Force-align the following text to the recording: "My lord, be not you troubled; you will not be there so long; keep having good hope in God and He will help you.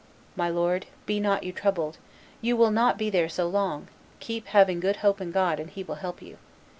"My 0.35 0.49
lord, 0.49 0.87
be 1.05 1.19
not 1.19 1.43
you 1.43 1.51
troubled; 1.53 1.99
you 2.41 2.57
will 2.57 2.71
not 2.71 2.97
be 2.97 3.11
there 3.11 3.29
so 3.29 3.47
long; 3.47 3.87
keep 4.19 4.47
having 4.47 4.79
good 4.79 4.95
hope 5.05 5.21
in 5.21 5.31
God 5.31 5.59
and 5.59 5.69
He 5.69 5.83
will 5.83 5.93
help 6.01 6.23
you. 6.23 6.39